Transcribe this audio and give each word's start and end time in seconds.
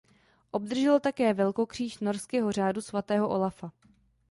Obdržel 0.51 0.99
také 0.99 1.33
velkokříž 1.33 1.99
norského 1.99 2.51
Řádu 2.51 2.81
svatého 2.81 3.29
Olafa. 3.29 3.71